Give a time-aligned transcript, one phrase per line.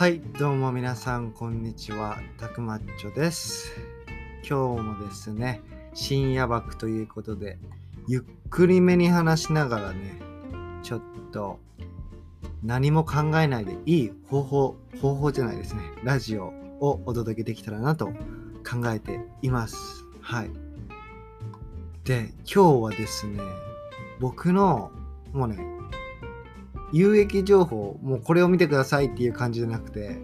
[0.00, 2.16] はい、どうも皆さん、こんにちは。
[2.38, 3.70] たくまっちょです。
[4.48, 5.60] 今日もですね、
[5.92, 7.58] 深夜枠ということで、
[8.08, 10.18] ゆっくりめに話しながらね、
[10.82, 11.60] ちょっと
[12.62, 16.46] 何も考えないでいい方法、方法じゃないですね、ラジオ
[16.80, 20.06] をお届けできたらなと考えています。
[20.22, 20.50] はい。
[22.04, 23.42] で、今日はですね、
[24.18, 24.92] 僕の、
[25.34, 25.58] もうね、
[26.92, 30.18] 有益情報もうこれを見てくださいっていう感じじゃなくて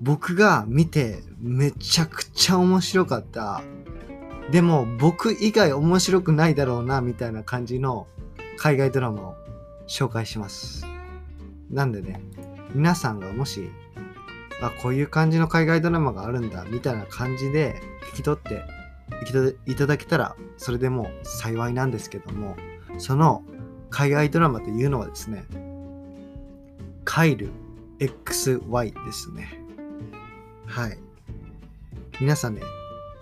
[0.00, 3.62] 僕が見てめちゃくちゃ面白かった。
[4.50, 8.06] でも僕以外面白くないだろうなみたいな感じの
[8.58, 9.34] 海外ドラマを
[9.88, 10.86] 紹介します。
[11.70, 12.20] なんでね
[12.74, 13.70] 皆さんがもし
[14.62, 17.80] あこういう感じの海外ドラマがあるんだみたいな感じで
[18.10, 18.62] 引き取って
[19.66, 22.56] いただけたらそれでも幸いなんですけども
[22.98, 23.42] その
[23.90, 25.44] 海外ドラマというのはですね、
[27.04, 27.50] カイル
[27.98, 29.60] XY ですね。
[30.66, 30.98] はい。
[32.20, 32.62] 皆さんね、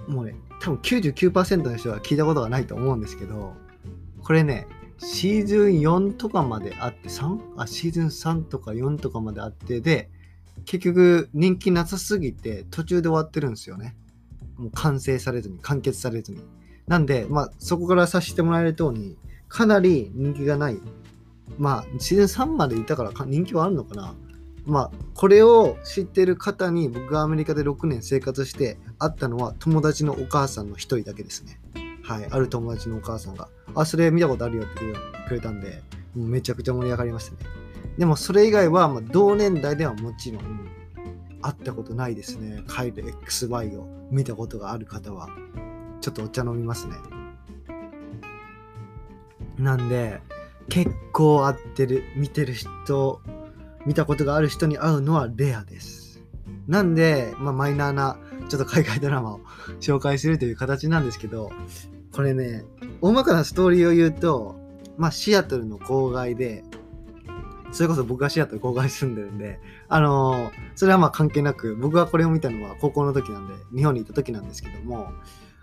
[0.09, 3.55] もうね、多分99%の人は聞いたことがないと思うんですけど、
[4.23, 4.67] これね、
[4.99, 7.39] シーズン4とかまであって、3?
[7.57, 10.09] あ、シーズン3とか4とかまであって、で、
[10.65, 13.97] 結局人気なさすぎて途中で終わってるんですよね。
[14.57, 16.41] もう完成されずに、完結されずに。
[16.87, 19.19] なんで、まあ、そこからさせてもらえる通り、
[19.55, 20.81] かなり人気がない。
[21.59, 24.13] まあ、シーズン3までいたから人気はあるのかな。
[24.67, 31.61] まあ、これを知ってる方に僕がアメリカで6年生活して会ったのは友達のお母さんの一人だけですね。
[32.03, 35.85] はい、ある友達のお母さんが、あ、それ見たことあるよって言ってくれたんで、
[36.17, 37.49] もうめちゃくちゃ盛り上がりましたね。
[37.97, 40.69] でもそれ以外は、まあ、同年代ではもちろん
[41.43, 42.65] 会ったことないですね。
[42.67, 45.29] カイル XY を見たことがある方は。
[46.01, 47.24] ちょっとお茶飲みますね。
[49.59, 50.21] なんで、
[50.69, 53.21] 結構合ってる、見てる人、
[53.87, 56.23] 見たことがある人に会うのはレアです。
[56.67, 59.41] なんで、まあ、マイナーな、ちょっと海外ドラマを
[59.81, 61.51] 紹介するという形なんですけど、
[62.13, 62.65] これね、
[63.01, 64.57] 大まかなストーリーを言うと、
[64.97, 66.65] まあ、シアトルの郊外で、
[67.73, 75.13] それこそ僕がシアトル郊外に住んでるんで、あのーそれはまあ関係なく、僕がこれを見たのは高校の時なんで、日本にいた時なんですけども、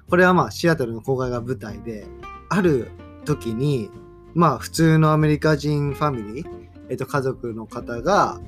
[0.09, 2.05] これはまあシアトルの郊外が舞台で、
[2.49, 2.91] ある
[3.25, 3.89] 時に、
[4.33, 6.47] まあ普通のアメリカ人ファミリー、
[6.89, 8.39] えっと家族の方が、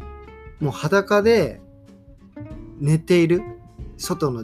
[0.59, 1.61] もう裸で
[2.79, 3.41] 寝ている、
[3.97, 4.44] 外の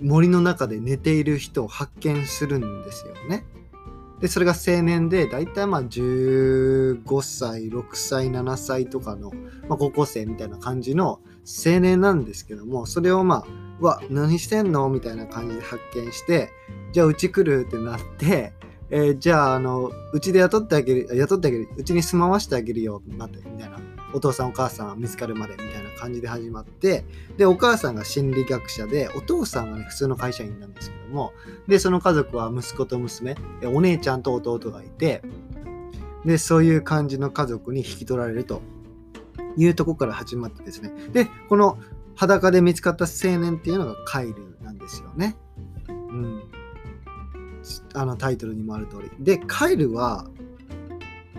[0.00, 3.44] 森の中で寝ている人を発見するんですよね。
[4.20, 9.30] で、それが青年で、だいたいまあ15歳、6歳、7歳とかの、
[9.68, 13.46] まあ、高校生みたいな感じの青年なんですけども、それをまあ、
[13.78, 14.88] うわ、何してんの？
[14.88, 16.50] みたいな感じで発見して、
[16.92, 17.66] じゃあうち来る？
[17.66, 18.54] ってなって、
[18.90, 23.78] えーじゃあ、あの、うちで雇ってあげる、雇ってあげる、うちに住まわしてあげるよ、待って、みたいな。
[24.12, 27.04] お父さんお母さん見つかるまでみたいな感じで始まって、
[27.36, 31.32] で、お母さんが心理学者で、お父さんがね、普通の会社員なんですけども、
[31.66, 35.22] で、その家族は息子と娘、お姉ちゃんと弟がいて、
[36.24, 38.62] で、そういう感じの家族に引き取られると
[39.56, 40.92] いうとこから始まってですね。
[41.12, 41.78] で、この
[42.14, 45.36] 裸で見つかった青年っていうのがカイルなんですよね。
[45.88, 46.42] うん。
[47.94, 49.10] あのタイトルにもある通り。
[49.24, 50.26] で、カイルは、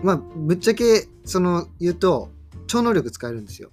[0.02, 2.30] まあ、ぶっちゃけ、その、言うと、
[2.66, 3.70] 超能力使えるんですよ。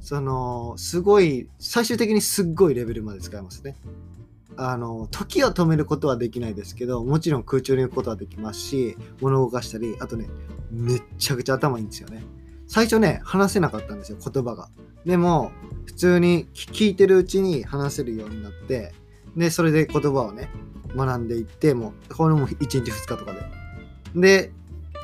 [0.00, 3.76] その、すごい、最終的にすっごいレベルまで使えますね。
[4.56, 10.28] あの、時を止めることはできないですけど、もちろん空中に行くことはできますし、物を動かしたり、あとね、
[10.70, 12.22] めっちゃくちゃ頭いいんですよね。
[12.66, 14.68] 最初ね、話せなかったんですよ、言葉が。
[15.04, 15.50] でも、
[15.86, 18.92] 普通に聞いてるうちに話せるようになって、
[19.36, 20.50] で、それで言葉をね、
[20.96, 23.40] 学んでいって、もう、これも1日2日とかで。
[24.14, 24.52] で、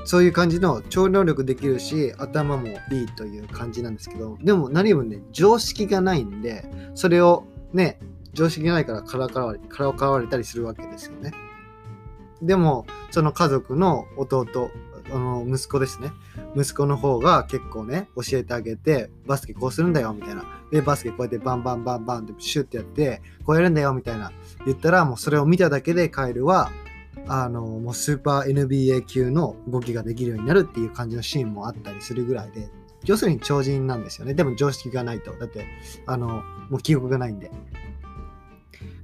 [0.04, 7.98] そういう感じの超能力できるし、頭もいいという感じなんですけど、でも何よりもね、常識がないんで、それをね、
[8.32, 11.32] 常識がないからからかわれからかわれたりするわけですよね。
[12.40, 14.70] でも、その家族の弟、
[15.10, 16.12] あの息子ですね。
[16.56, 20.44] 息子の方が結構ね、教えてあげて、バスケこうするんだよ、みたいな。
[20.70, 24.32] で、バスケこうやってバンバンバンバンってシュッてやって、こうやるんだよ、みたいな。
[24.64, 26.70] 言ったら、もうそれを見ただけでカエルは、
[27.28, 32.68] あの、もうスーパー NBA 級の動きができるようになるっていう感じのシーンもあったりするぐらいで、
[33.04, 34.34] 要するに超人なんですよね。
[34.34, 35.32] でも常識がないと。
[35.32, 35.66] だって、
[36.06, 37.50] あの、もう記憶がないんで。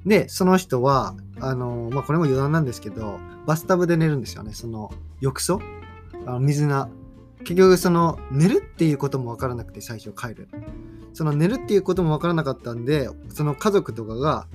[0.06, 4.52] で、その人は、あの、まあ、これも余談なんですけど、バスタブで寝るんですよね。
[4.52, 5.60] その、浴槽
[6.26, 6.88] あの水菜。
[7.44, 10.48] 結局、その、寝るっていうこともわからなくて、最初帰る。
[11.12, 14.46] その寝るっていうこともわからなかったんで、その家族とかが、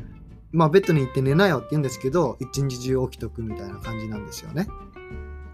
[0.51, 4.67] まあ、ベッドに行って寝なよって言うんですけど、一日中起きとくみたいな感じなんですよね。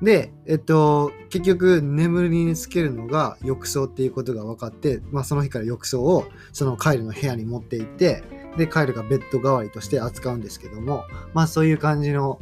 [0.04, 8.24] で、えっと、結局眠りにつけるのが浴槽っていうことが分かって、まあ、その日から浴槽をそのカイルの部屋に持って行って
[8.58, 12.40] でカイルがベッド代わりとして扱うんですけどもまあそういう感じの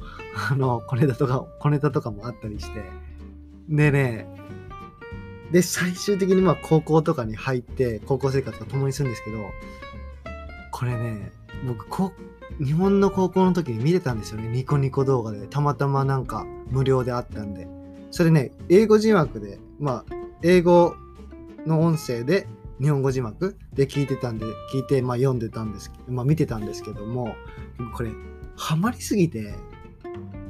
[0.50, 2.83] あの小ネタとか小ネタとかもあったりして
[3.69, 4.28] でね
[5.52, 9.40] で最終的にまあ高校とかに入って高校生活を共にするんですけど
[10.72, 11.31] これね
[11.66, 12.12] 僕こ
[12.63, 14.48] 日本の高校の時に見てたんですよね。
[14.48, 15.48] ニコニコ動画で。
[15.48, 17.68] たまたまなんか無料であったんで。
[18.12, 20.96] それね英語字幕でまあ英語
[21.66, 22.48] の音声で
[22.81, 27.36] 日本語字幕で聞いてたんで聞いて、まあ、読んでたんですまあ、見てたんですけども
[27.96, 28.12] これ
[28.58, 29.54] ハマりすぎて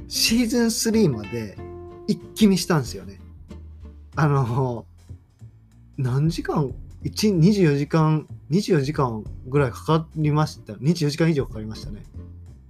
[0.07, 1.57] シーズン3まで
[2.07, 3.19] 一気見したんですよね。
[4.15, 4.85] あの
[5.97, 10.73] 何時間？1 24時間？24時間ぐらいかかりました。
[10.73, 12.03] 24時間以上かかりましたね。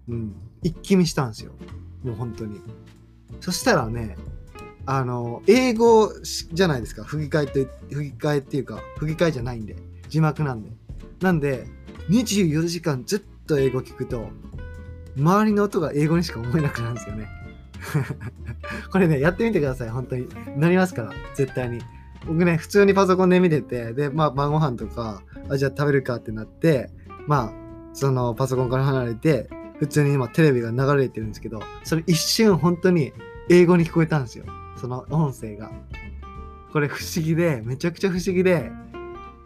[0.10, 0.36] うん。
[0.62, 1.51] 一気見したんですよ。
[2.04, 2.60] もう本当に。
[3.39, 4.16] そしたらね
[4.86, 7.04] あの英語じゃないですか。
[7.04, 9.75] 吹き替えって吹き替えっていうか吹き替えじゃないんで。
[10.10, 10.69] 字幕なんで。
[11.22, 11.66] なんで
[12.10, 14.28] 24時間ずっと英語聞くと
[15.18, 17.41] 周りの音が英語にしか思えなくなるんですよね。
[18.92, 19.89] これねやってみてください。
[19.89, 20.28] 本当に。
[20.57, 21.12] なりますから。
[21.36, 21.81] 絶対に。
[22.25, 26.89] 僕ね普通にパソコンで見ててでまあ晩ご飯とかあじゃあ食べるかってなって
[27.28, 27.54] まあ
[27.94, 29.50] そのパソコンから離れて
[29.80, 33.12] 普通に今テレビが流れてるんですけどそれ一瞬本当に
[33.50, 34.45] 英語に聞こえたんですよ。
[34.78, 35.72] その音声が。
[36.72, 38.72] これ不思議でめちゃくちゃ不思議で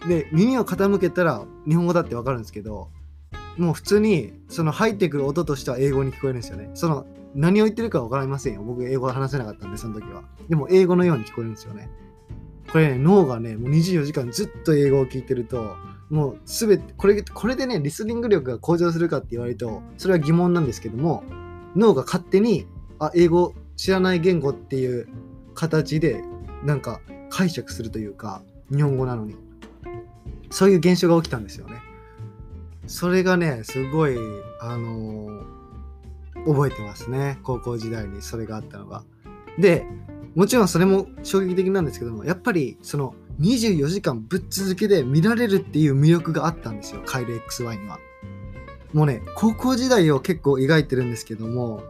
[0.07, 2.89] で耳を傾けたら日本語だってわかるんですけど
[3.57, 6.69] もう普通にその入ってくる音としては英語に聞こえるんですよね。
[6.73, 8.63] その何を言ってるか分かりませんよ。
[8.63, 10.23] 僕英語話せなかったんでその時は。
[10.49, 11.89] でも英語のように聞こえるんですよね。
[12.71, 15.75] これね脳がねもう24時間ずっと英語を聞いてると
[16.09, 21.23] もうすべてこれこれでねリスニング力が向上するかって言われるとそれは疑問なんですけども
[21.75, 22.65] 脳が勝手に
[22.99, 25.07] あ英語知らない言語っていう
[25.53, 26.23] 形で
[26.63, 28.41] なんか解釈するというか
[28.73, 29.35] 日本語なのに。
[30.55, 31.81] そういう現象が起きたんですよね。
[32.87, 34.15] それがねすごい
[34.61, 35.43] あのー、
[36.45, 37.39] 覚えてますね。
[37.43, 39.03] 高校時代にそれがあったのが。
[39.57, 39.85] で
[40.35, 47.01] もちろんそれも衝撃的なんですけどもやっぱりその24時間ぶっ続けで見られるっていう魅力があったんですよ。
[47.05, 47.99] カイル XY には。
[48.93, 51.83] もうね高校時代を結構描いてるんですけども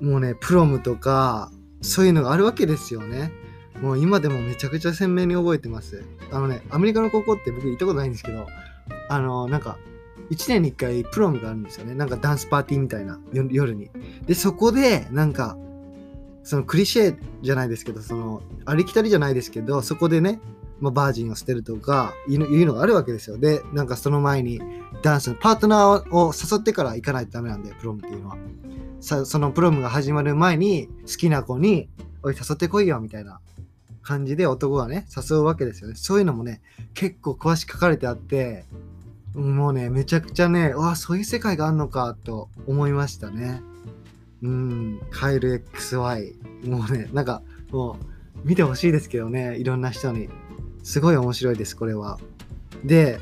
[0.00, 1.50] もうねプロムとか
[1.80, 3.32] そういうのがあるわけですよね。
[3.80, 6.04] もう今でもめちゃくちゃ鮮明に覚えてます。
[6.30, 8.46] あのねアメリカの高校って僕行ったことないんですけど
[9.08, 9.78] あのなんか
[10.30, 13.90] 1年に1回プロムがあるんですよねなんかダンスパーティーみたいな夜に
[14.26, 15.56] でそこでなんか
[16.44, 20.40] そのクリシェじゃないですけど、その、ありきたりじゃないですけど、そこでね、
[20.80, 23.38] まあ、バージンを捨てるとかいうのがあるわけですよ。
[23.38, 24.60] で、なんかその前に
[25.02, 28.36] ダンスのパートナーを誘ってから行かないとダメなんで、プロムっていうのは。
[29.00, 31.88] さそのプロムが始まる前に好きな子に、
[32.22, 33.40] おい、誘ってこいよ、みたいな
[34.02, 35.94] 感じで男がね、誘うわけですよね。
[35.96, 36.60] そういうのもね、
[36.94, 38.64] 結構詳しく書かれてあって、
[39.34, 43.62] もうね、めちゃくちゃね、わあ、そういう世界があるのかと思いましたね。
[44.42, 46.68] うん、カエル XY。
[46.68, 47.96] もうね、なんか、も
[48.44, 50.28] う、見てほしいですけどね、いろんな人に。
[50.82, 52.18] すごい面白いです、これは。
[52.84, 53.20] で、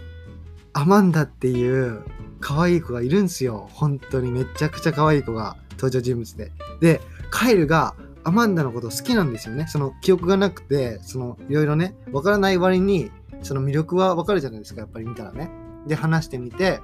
[0.73, 2.03] アマンダっていう
[2.41, 3.69] 可愛い子がいるんですよ。
[3.73, 6.53] 本当にめちゃくちゃ可愛い子が登場人物で。
[6.81, 9.67] で、カエルがアマンダのこと好きなんですよね。
[9.69, 13.11] その記憶がなくて、そのいろいろね、わからない割に、
[13.43, 15.51] その魅力はわかるじゃないですか、やっぱり見たらね。
[15.87, 16.81] で、話してみて、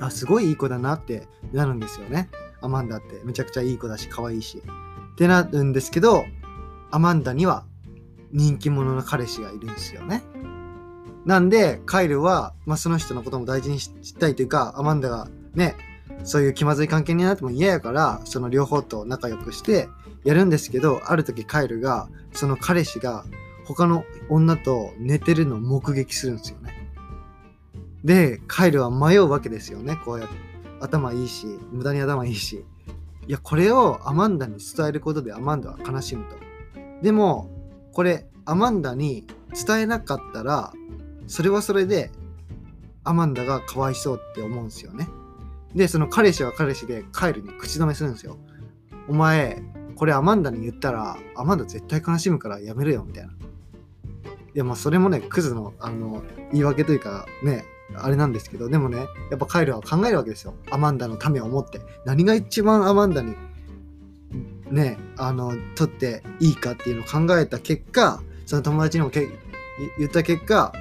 [0.00, 2.28] あ、すごいいい子だなってなるんですよね。
[2.60, 3.20] アマンダって。
[3.24, 4.62] めちゃくちゃいい子だし可愛いし。
[5.14, 6.24] ってなるんですけど
[6.90, 7.64] アマンダには
[8.32, 10.22] 人気者の彼氏がいるんですよね。
[11.24, 15.74] なんでカイルは、まあ、その人のことも大事にしたいというかアマンダがね
[16.24, 19.88] そういう気まずい関係になっても嫌やからその両方と仲良くして
[20.24, 23.24] やるんですけどある時カイルがその彼氏が
[23.64, 26.83] 他の女と寝てるのを目撃するんですよね。
[28.04, 29.96] でカイルは迷うわけですよね。
[30.04, 30.34] こうやって。
[30.80, 32.64] 頭いいし無駄に頭いいし。
[33.26, 36.36] いやこれをアマンダに伝えることでアマンダは悲しむと。
[37.02, 37.50] でも
[37.92, 39.26] これアマンダに
[39.66, 40.72] 伝えなかったら
[41.26, 42.10] それはそれで
[43.02, 45.08] アマンダがかわいそうって思うんですよね。
[45.74, 48.36] でその彼氏は彼氏でカイルに口止めするんですよ。
[49.08, 49.62] お前
[49.96, 53.32] これアマンダに言ったらアマンダ絶対悲しむからやめるよみたいな。
[53.32, 53.36] い
[54.54, 57.64] やまあそれもねクズのあの言い訳というかね
[58.02, 58.98] あれなんですけど、でもね、
[59.30, 60.54] やっぱカイルは考えるわけですよ。
[60.70, 61.80] アマンダのためを思って。
[62.04, 63.34] 何が一番アマンダに、
[64.70, 69.28] ね、あの、取っていいかっていうのを考えた結果、その友達にもけ
[69.98, 70.72] 言った結果、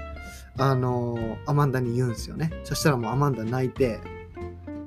[0.58, 2.51] あの、アマンダに言うんですよね。
[2.63, 4.00] そしたらもうアマンダ泣いて、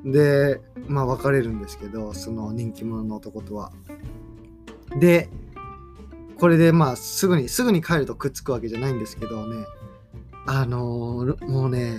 [0.04, 3.72] で、まあ別れるんですけど、その人気者の男とは。
[5.00, 5.28] で、
[6.38, 9.64] これでまあすぐに、すぐに帰るとくっつくわけじゃないんですけどね、
[10.46, 11.96] あのー、もうね、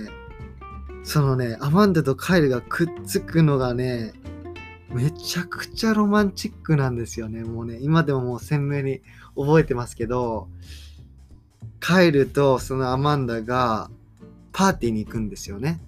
[1.08, 4.12] そのね、アマンダとカイルがくっつくのがね、
[4.92, 7.44] めちゃくちゃロマンチックなんですよね。
[7.44, 9.00] もうね、今でももう鮮明に
[9.34, 10.48] 覚えてますけど、
[11.80, 13.90] カイルとそのアマンダが
[14.52, 15.80] パーティーに行くんですよね。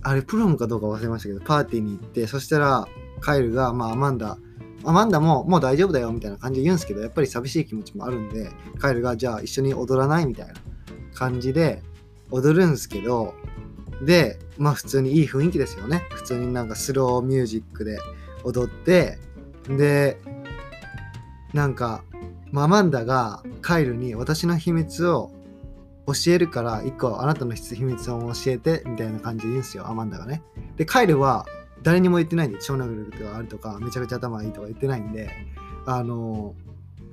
[0.00, 2.88] あれ、プロムかどうか忘れましたけど、パーティーに行って、そしたら、
[3.20, 4.38] カイルが、まあ、アマンダ、
[4.84, 10.24] アマンダももう大丈夫だよみたいな感じで言うんですけど、やっぱり寂しい気持ちもあるんで、カイルが、じゃあ一緒に踊らない？
[10.24, 10.54] みたいな
[11.12, 11.82] 感じで
[12.30, 13.34] 踊るんですけど、
[14.04, 16.06] で、まあ普通にいい雰囲気ですよね。
[16.10, 17.98] 普通になんかスローミュージックで
[18.44, 19.18] 踊って、
[19.68, 20.18] で、
[21.52, 22.02] なんか、
[22.52, 25.30] ママンダがカイルに私の秘密を
[26.06, 30.42] 教えるから一個あなたの秘密を教えてみたいな感じで言うんですよ、アマンダがね。
[30.76, 31.46] で、カイルは
[31.82, 35.30] 誰にも言ってないんで、超能力があるとか、めちゃくちゃ頭いいとか言ってないんで、
[35.86, 36.54] あの、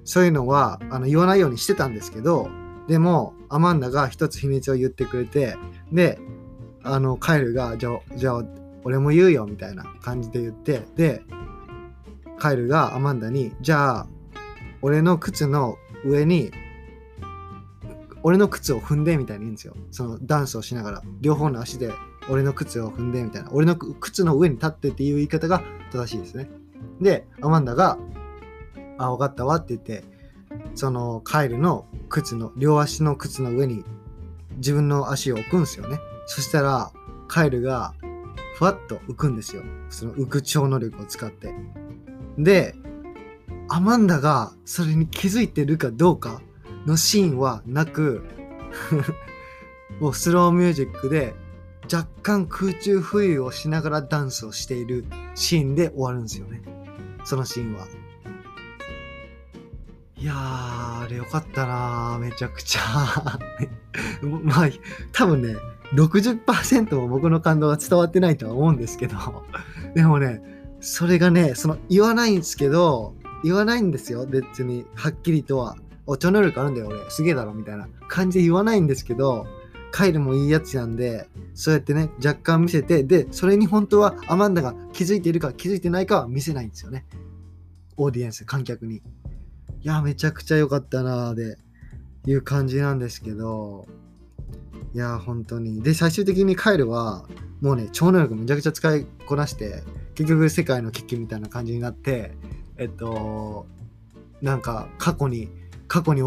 [0.03, 2.49] そういうのはあの言わないようにしてたんですけど、
[2.87, 5.57] でも、アマンダが一つ秘密を言ってくれて、
[5.91, 6.19] で、
[6.83, 8.43] あの、カエルが、じゃあ、じゃあ、
[8.83, 11.23] 俺も言うよ、みたいな感じで言って、で、
[12.37, 14.07] カエルがアマンダに、じゃあ、
[14.81, 16.51] 俺の靴の上に、
[18.23, 19.75] 俺の靴を踏んでみたいに言うんですよ。
[19.91, 21.01] そのダンスをしながら。
[21.21, 21.91] 両方の足で
[22.29, 23.49] 俺の靴を踏んでみたいな。
[23.51, 26.49] 俺の靴の上に立ってっていう言い方が正しいですね。
[26.99, 27.97] で、アマンダが、
[28.97, 30.03] あ、分かったわって言って、
[30.75, 33.83] そのカエルの靴の、両足の靴の上に
[34.57, 35.99] 自分の足を置くんですよね。
[36.27, 36.91] そしたら、
[37.27, 37.95] カエルが
[38.57, 39.63] ふわっと浮くんですよ。
[39.89, 41.53] その浮く超能力を使って。
[42.37, 42.75] で、
[43.69, 46.41] アマンダがそれに気づいてるかどうか
[46.85, 48.23] のシーンはなく
[49.99, 51.35] もうスローミュージックで
[51.91, 55.05] 若干空中浮遊をしながらダンスをしている
[55.35, 56.61] シーンで終わるんですよね。
[57.23, 57.87] そのシーンは。
[60.15, 63.39] いやー、あれよかったなめちゃくちゃ
[64.43, 64.69] まあ、
[65.11, 65.55] 多分ね、
[65.93, 69.15] 60%も僕の感動が伝わってないとは思うんですけど、
[69.95, 70.41] でもね、
[70.79, 75.77] それがね、その言わないんですけど、言わないんですよ、別に、はっきりとは。
[76.05, 77.09] お、超能力あるんだよ、俺。
[77.09, 79.45] すげえだろ、みたいな感じで言わないんですけど、
[79.91, 87.05] カイルもいいやつなんで、そうやってね、若干見せて、で、それに本当はアマンダが気づいているか気づいてないかは見せないんですよね。
[87.95, 88.97] オーディエンス、観客に。
[88.97, 89.01] い
[89.83, 91.57] や、めちゃくちゃ良かったなーで、
[92.25, 93.87] いう感じなんですけど、
[94.93, 95.81] いや、本当に。
[95.81, 97.25] で、最終的にカイルは、
[97.61, 99.83] もうね、超能力めちゃくちゃ使いこなして、
[100.15, 102.35] 結局世界の危機みたいな感じになって、
[102.77, 103.67] えっと、
[104.41, 105.49] なんか過去に、
[105.87, 106.21] 過去に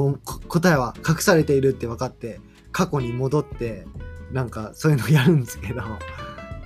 [0.49, 2.41] 答えは隠されているって分かって、
[2.73, 3.87] 過去に戻って、
[4.33, 5.83] なんかそういうのやるんですけど、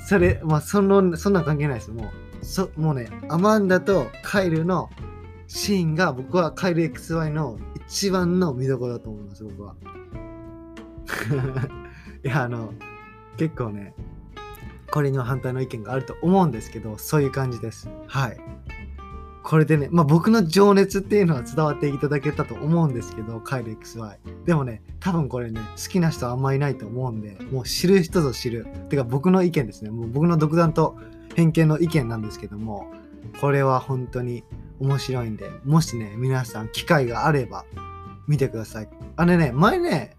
[0.06, 1.90] それ、まあ、その、そんな関係ないです。
[1.90, 4.90] もう、そもうね、アマンダとカイルの
[5.46, 9.74] シーンが僕はカイル XY の一番の見どころだと思います、僕は。
[12.25, 12.73] いや、あの、
[13.37, 13.95] 結構ね、
[14.90, 17.88] これには反対の意見があると思うんですけど、そういう感じです。
[18.07, 18.37] はい。
[19.43, 24.16] これでね、まあ僕の情熱っていうのは伝わっていただけたと思うんですけど、カイル XY。
[24.47, 28.66] でもね、多分これね、好きな人はあんまいないと思うんで、もう知る人ぞ知る。
[28.88, 29.90] てか僕の意見ですね。
[29.90, 30.97] もう僕の独断と
[31.35, 32.87] 偏見の意見なんですけども、
[33.40, 34.45] これは本当に
[34.81, 37.66] 面白いんで、もしね、皆さん機会があれば
[38.26, 38.88] 見てください。
[39.16, 40.16] あれね、前ね、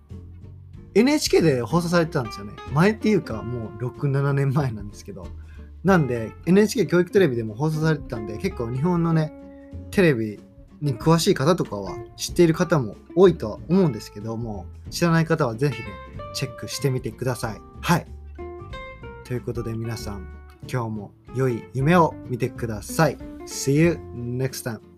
[0.96, 2.54] NHK で放送されてたんですよね。
[2.74, 5.28] 前っていうかもう6、7年前なんですけど。
[5.84, 9.32] なんで NHK 教育テレビでも放送されてたんで結構日本のね、
[9.92, 10.40] テレビ
[10.82, 15.88] に詳しい方とかは知っている方も多いとは思うんですけども、知らない方はぜひね、
[16.34, 17.62] チェックしてみてください。
[17.82, 18.08] はい。
[19.26, 20.28] ということで皆さん、
[20.68, 23.18] 今日も良い夢を見てください。
[23.46, 24.95] See you next time.